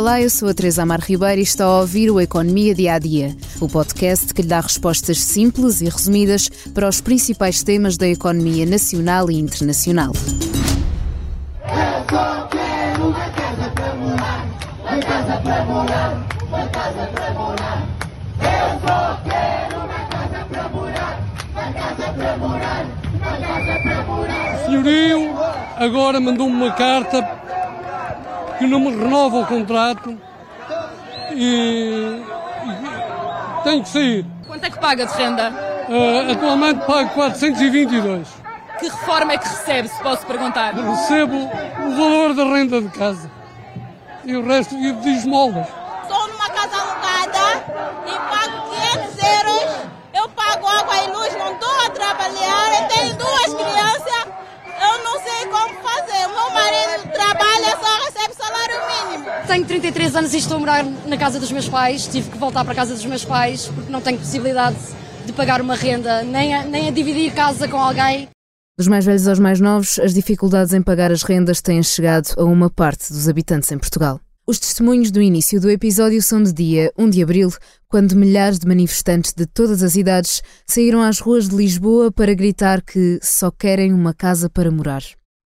Olá, 0.00 0.18
eu 0.18 0.30
sou 0.30 0.48
a 0.48 0.54
Teresa 0.54 0.82
Amar 0.82 1.02
Ribeiro 1.02 1.40
e 1.40 1.44
está 1.44 1.66
a 1.66 1.80
ouvir 1.80 2.10
o 2.10 2.18
Economia 2.18 2.74
Dia 2.74 2.94
a 2.94 2.98
Dia, 2.98 3.36
o 3.60 3.68
podcast 3.68 4.32
que 4.32 4.40
lhe 4.40 4.48
dá 4.48 4.58
respostas 4.58 5.20
simples 5.20 5.82
e 5.82 5.90
resumidas 5.90 6.48
para 6.72 6.88
os 6.88 7.02
principais 7.02 7.62
temas 7.62 7.98
da 7.98 8.08
economia 8.08 8.64
nacional 8.64 9.30
e 9.30 9.38
internacional. 9.38 10.14
Eu 11.66 12.06
só 12.08 12.48
quero 12.50 13.08
uma 13.08 13.28
casa 13.28 13.70
para 13.74 13.94
morar, 13.96 14.46
uma 14.80 15.02
casa 15.02 15.36
para 15.42 15.64
morar, 15.66 16.26
uma 16.48 16.66
casa 16.68 17.06
para 17.12 17.34
morar. 17.34 17.88
Eu 18.40 18.80
só 18.80 19.20
quero 19.22 19.76
uma 19.84 20.06
casa 20.08 20.46
para 20.48 20.68
morar, 20.70 21.30
uma 21.52 21.72
casa 21.74 22.12
para 22.14 22.36
morar, 22.38 22.86
uma 23.12 23.36
casa 23.36 23.82
para 23.82 24.02
morar. 24.04 24.64
Senhorio 24.64 25.30
agora 25.76 26.18
mandou-me 26.20 26.56
uma 26.56 26.72
carta 26.72 27.39
que 28.60 28.66
não 28.66 28.78
me 28.78 28.90
renova 28.90 29.38
o 29.38 29.46
contrato 29.46 30.16
e, 31.32 32.22
e 32.66 33.62
tenho 33.64 33.82
que 33.82 33.88
sair. 33.88 34.26
Quanto 34.46 34.64
é 34.64 34.70
que 34.70 34.78
paga 34.78 35.06
de 35.06 35.14
renda? 35.14 35.50
Uh, 35.88 36.30
atualmente 36.30 36.84
pago 36.84 37.08
422. 37.14 38.28
Que 38.78 38.88
reforma 38.88 39.32
é 39.32 39.38
que 39.38 39.48
recebe, 39.48 39.88
se 39.88 40.02
posso 40.02 40.26
perguntar? 40.26 40.74
Recebo 40.74 41.36
o 41.36 41.96
valor 41.96 42.34
da 42.34 42.44
renda 42.44 42.82
de 42.82 42.88
casa 42.90 43.30
e 44.24 44.36
o 44.36 44.46
resto 44.46 44.76
vivo 44.76 45.00
de 45.00 45.08
esmolas. 45.08 45.66
Estou 46.02 46.28
numa 46.28 46.50
casa 46.50 46.76
alugada 46.76 47.64
e 48.06 48.12
pago 48.12 48.70
500 48.92 49.22
euros. 49.22 49.90
Eu 50.12 50.28
pago 50.28 50.66
água 50.66 50.96
e 51.02 51.10
luz, 51.12 51.34
não 51.38 51.52
estou 51.52 51.86
a 51.86 51.90
trabalhar, 51.90 52.82
eu 52.82 52.88
tenho 52.88 53.16
duas 53.16 53.54
crianças. 53.54 54.40
Eu 54.82 55.04
não 55.04 55.20
sei 55.20 55.46
como 55.46 55.74
fazer. 55.82 56.26
O 56.26 56.30
meu 56.30 56.50
marido 56.50 57.12
trabalha, 57.12 57.76
só 57.80 58.04
recebe 58.04 58.34
salário 58.34 58.80
mínimo. 58.88 59.30
Tenho 59.50 59.66
33 59.66 60.14
anos 60.14 60.32
e 60.32 60.36
estou 60.36 60.58
a 60.58 60.60
morar 60.60 60.84
na 60.84 61.16
casa 61.16 61.40
dos 61.40 61.50
meus 61.50 61.68
pais. 61.68 62.06
Tive 62.06 62.30
que 62.30 62.38
voltar 62.38 62.62
para 62.62 62.72
a 62.72 62.76
casa 62.76 62.94
dos 62.94 63.04
meus 63.04 63.24
pais 63.24 63.66
porque 63.66 63.90
não 63.90 64.00
tenho 64.00 64.16
possibilidade 64.16 64.76
de 65.26 65.32
pagar 65.32 65.60
uma 65.60 65.74
renda, 65.74 66.22
nem 66.22 66.54
a, 66.54 66.62
nem 66.62 66.86
a 66.86 66.92
dividir 66.92 67.34
casa 67.34 67.66
com 67.66 67.76
alguém. 67.76 68.28
Dos 68.78 68.86
mais 68.86 69.04
velhos 69.04 69.26
aos 69.26 69.40
mais 69.40 69.58
novos, 69.58 69.98
as 69.98 70.14
dificuldades 70.14 70.72
em 70.72 70.80
pagar 70.80 71.10
as 71.10 71.24
rendas 71.24 71.60
têm 71.60 71.82
chegado 71.82 72.32
a 72.38 72.44
uma 72.44 72.70
parte 72.70 73.12
dos 73.12 73.28
habitantes 73.28 73.72
em 73.72 73.78
Portugal. 73.78 74.20
Os 74.46 74.60
testemunhos 74.60 75.10
do 75.10 75.20
início 75.20 75.60
do 75.60 75.68
episódio 75.68 76.22
são 76.22 76.40
de 76.40 76.52
dia 76.52 76.92
1 76.96 77.10
de 77.10 77.20
abril, 77.20 77.50
quando 77.88 78.14
milhares 78.14 78.56
de 78.56 78.68
manifestantes 78.68 79.32
de 79.32 79.46
todas 79.46 79.82
as 79.82 79.96
idades 79.96 80.42
saíram 80.64 81.02
às 81.02 81.18
ruas 81.18 81.48
de 81.48 81.56
Lisboa 81.56 82.12
para 82.12 82.34
gritar 82.34 82.82
que 82.82 83.18
só 83.20 83.50
querem 83.50 83.92
uma 83.92 84.14
casa 84.14 84.48
para 84.48 84.70
morar. 84.70 85.02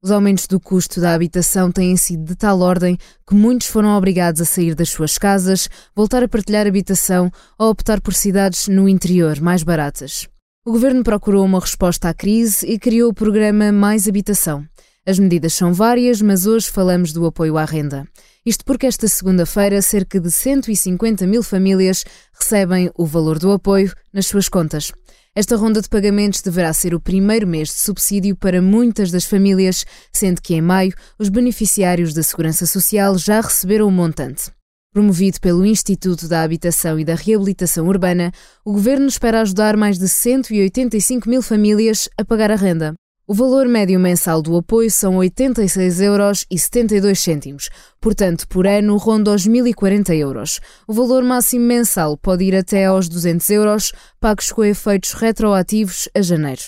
Os 0.00 0.12
aumentos 0.12 0.46
do 0.46 0.60
custo 0.60 1.00
da 1.00 1.12
habitação 1.12 1.72
têm 1.72 1.96
sido 1.96 2.22
de 2.22 2.36
tal 2.36 2.60
ordem 2.60 2.96
que 3.26 3.34
muitos 3.34 3.66
foram 3.66 3.96
obrigados 3.96 4.40
a 4.40 4.44
sair 4.44 4.72
das 4.72 4.90
suas 4.90 5.18
casas, 5.18 5.68
voltar 5.92 6.22
a 6.22 6.28
partilhar 6.28 6.68
habitação 6.68 7.28
ou 7.58 7.68
optar 7.68 8.00
por 8.00 8.14
cidades 8.14 8.68
no 8.68 8.88
interior 8.88 9.40
mais 9.40 9.64
baratas. 9.64 10.28
O 10.64 10.70
governo 10.70 11.02
procurou 11.02 11.44
uma 11.44 11.58
resposta 11.58 12.08
à 12.08 12.14
crise 12.14 12.64
e 12.64 12.78
criou 12.78 13.10
o 13.10 13.14
programa 13.14 13.72
Mais 13.72 14.06
Habitação. 14.06 14.64
As 15.08 15.18
medidas 15.18 15.54
são 15.54 15.72
várias, 15.72 16.20
mas 16.20 16.46
hoje 16.46 16.68
falamos 16.68 17.14
do 17.14 17.24
apoio 17.24 17.56
à 17.56 17.64
renda. 17.64 18.06
Isto 18.44 18.62
porque 18.62 18.86
esta 18.86 19.08
segunda-feira 19.08 19.80
cerca 19.80 20.20
de 20.20 20.30
150 20.30 21.26
mil 21.26 21.42
famílias 21.42 22.04
recebem 22.38 22.90
o 22.94 23.06
valor 23.06 23.38
do 23.38 23.50
apoio 23.50 23.90
nas 24.12 24.26
suas 24.26 24.50
contas. 24.50 24.92
Esta 25.34 25.56
ronda 25.56 25.80
de 25.80 25.88
pagamentos 25.88 26.42
deverá 26.42 26.70
ser 26.74 26.94
o 26.94 27.00
primeiro 27.00 27.46
mês 27.46 27.68
de 27.68 27.76
subsídio 27.76 28.36
para 28.36 28.60
muitas 28.60 29.10
das 29.10 29.24
famílias, 29.24 29.86
sendo 30.12 30.42
que 30.42 30.52
em 30.52 30.60
maio 30.60 30.92
os 31.18 31.30
beneficiários 31.30 32.12
da 32.12 32.22
Segurança 32.22 32.66
Social 32.66 33.16
já 33.16 33.40
receberam 33.40 33.88
o 33.88 33.90
montante. 33.90 34.52
Promovido 34.92 35.40
pelo 35.40 35.64
Instituto 35.64 36.28
da 36.28 36.42
Habitação 36.42 36.98
e 36.98 37.04
da 37.06 37.14
Reabilitação 37.14 37.88
Urbana, 37.88 38.30
o 38.62 38.74
governo 38.74 39.06
espera 39.06 39.40
ajudar 39.40 39.74
mais 39.74 39.98
de 39.98 40.06
185 40.06 41.26
mil 41.30 41.40
famílias 41.40 42.10
a 42.18 42.22
pagar 42.26 42.50
a 42.50 42.56
renda. 42.56 42.94
O 43.30 43.34
valor 43.34 43.68
médio 43.68 44.00
mensal 44.00 44.40
do 44.40 44.56
apoio 44.56 44.90
são 44.90 45.16
86,72 45.16 46.02
euros 46.02 46.46
72 46.50 47.18
cêntimos, 47.20 47.68
portanto, 48.00 48.48
por 48.48 48.66
ano 48.66 48.96
ronda 48.96 49.32
os 49.32 49.46
1.040 49.46 50.16
euros. 50.16 50.60
O 50.86 50.94
valor 50.94 51.22
máximo 51.22 51.66
mensal 51.66 52.16
pode 52.16 52.44
ir 52.44 52.56
até 52.56 52.86
aos 52.86 53.06
200 53.06 53.50
euros, 53.50 53.92
pagos 54.18 54.50
com 54.50 54.64
efeitos 54.64 55.12
retroativos 55.12 56.08
a 56.14 56.22
janeiro. 56.22 56.62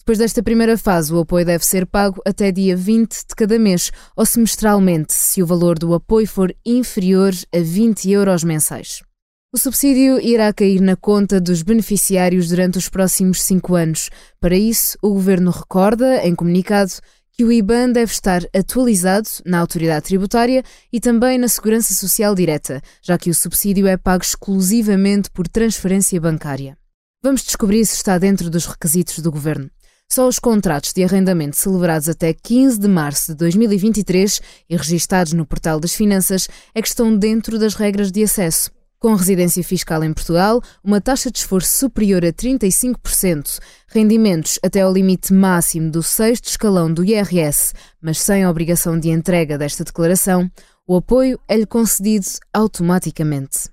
Depois 0.00 0.18
desta 0.18 0.42
primeira 0.42 0.76
fase, 0.76 1.14
o 1.14 1.20
apoio 1.20 1.46
deve 1.46 1.64
ser 1.64 1.86
pago 1.86 2.20
até 2.26 2.52
dia 2.52 2.76
20 2.76 3.10
de 3.10 3.34
cada 3.34 3.58
mês 3.58 3.90
ou 4.14 4.26
semestralmente, 4.26 5.14
se 5.14 5.42
o 5.42 5.46
valor 5.46 5.78
do 5.78 5.94
apoio 5.94 6.28
for 6.28 6.54
inferior 6.62 7.32
a 7.50 7.58
20 7.58 8.10
euros 8.10 8.44
mensais. 8.44 9.00
O 9.54 9.58
subsídio 9.58 10.18
irá 10.18 10.50
cair 10.50 10.80
na 10.80 10.96
conta 10.96 11.38
dos 11.38 11.60
beneficiários 11.60 12.48
durante 12.48 12.78
os 12.78 12.88
próximos 12.88 13.42
cinco 13.42 13.74
anos. 13.74 14.08
Para 14.40 14.56
isso, 14.56 14.96
o 15.02 15.10
Governo 15.10 15.50
recorda, 15.50 16.26
em 16.26 16.34
comunicado, 16.34 16.92
que 17.32 17.44
o 17.44 17.52
IBAN 17.52 17.92
deve 17.92 18.10
estar 18.10 18.40
atualizado 18.56 19.28
na 19.44 19.58
autoridade 19.58 20.06
tributária 20.06 20.64
e 20.90 20.98
também 20.98 21.36
na 21.36 21.48
Segurança 21.48 21.92
Social 21.92 22.34
Direta, 22.34 22.80
já 23.02 23.18
que 23.18 23.28
o 23.28 23.34
subsídio 23.34 23.86
é 23.86 23.98
pago 23.98 24.24
exclusivamente 24.24 25.30
por 25.30 25.46
transferência 25.46 26.18
bancária. 26.18 26.74
Vamos 27.22 27.42
descobrir 27.42 27.84
se 27.84 27.96
está 27.96 28.16
dentro 28.16 28.48
dos 28.48 28.64
requisitos 28.64 29.18
do 29.18 29.30
Governo. 29.30 29.70
Só 30.10 30.26
os 30.26 30.38
contratos 30.38 30.94
de 30.94 31.04
arrendamento 31.04 31.58
celebrados 31.58 32.08
até 32.08 32.32
15 32.32 32.80
de 32.80 32.88
março 32.88 33.32
de 33.32 33.36
2023 33.36 34.40
e 34.70 34.76
registados 34.78 35.34
no 35.34 35.44
Portal 35.44 35.78
das 35.78 35.92
Finanças 35.92 36.48
é 36.74 36.80
que 36.80 36.88
estão 36.88 37.14
dentro 37.14 37.58
das 37.58 37.74
regras 37.74 38.10
de 38.10 38.24
acesso. 38.24 38.70
Com 39.02 39.16
residência 39.16 39.64
fiscal 39.64 40.04
em 40.04 40.14
Portugal, 40.14 40.62
uma 40.80 41.00
taxa 41.00 41.28
de 41.28 41.40
esforço 41.40 41.76
superior 41.76 42.24
a 42.24 42.32
35%, 42.32 43.58
rendimentos 43.88 44.60
até 44.62 44.82
ao 44.82 44.92
limite 44.92 45.34
máximo 45.34 45.90
do 45.90 46.04
sexto 46.04 46.46
escalão 46.46 46.94
do 46.94 47.04
IRS, 47.04 47.74
mas 48.00 48.20
sem 48.20 48.46
obrigação 48.46 48.96
de 48.96 49.10
entrega 49.10 49.58
desta 49.58 49.82
declaração, 49.82 50.48
o 50.86 50.94
apoio 50.94 51.36
é-lhe 51.48 51.66
concedido 51.66 52.26
automaticamente. 52.54 53.71